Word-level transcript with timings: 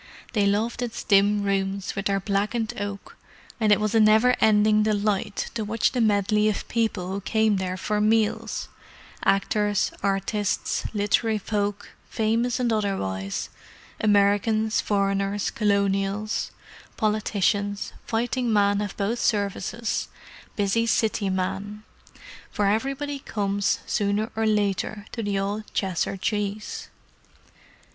They 0.33 0.47
loved 0.47 0.81
its 0.81 1.03
dim 1.03 1.43
rooms 1.43 1.93
with 1.95 2.07
their 2.07 2.19
blackened 2.19 2.73
oak, 2.79 3.15
and 3.59 3.71
it 3.71 3.79
was 3.79 3.93
a 3.93 3.99
never 3.99 4.35
ending 4.41 4.81
delight 4.81 5.51
to 5.53 5.63
watch 5.63 5.91
the 5.91 6.01
medley 6.01 6.49
of 6.49 6.67
people 6.67 7.11
who 7.11 7.21
came 7.21 7.57
there 7.57 7.77
for 7.77 8.01
meals: 8.01 8.67
actors, 9.23 9.91
artists, 10.01 10.85
literary 10.95 11.37
folk, 11.37 11.89
famous 12.09 12.59
and 12.59 12.73
otherwise; 12.73 13.49
Americans, 13.99 14.81
foreigners, 14.81 15.51
Colonials; 15.51 16.49
politicians, 16.97 17.93
fighting 18.07 18.51
men 18.51 18.81
of 18.81 18.97
both 18.97 19.19
Services, 19.19 20.07
busy 20.55 20.87
City 20.87 21.29
men: 21.29 21.83
for 22.49 22.65
everybody 22.65 23.19
comes, 23.19 23.77
sooner 23.85 24.31
or 24.35 24.47
later, 24.47 25.05
to 25.11 25.21
the 25.21 25.37
old 25.37 25.71
Cheshire 25.75 26.17
Cheese. 26.17 26.89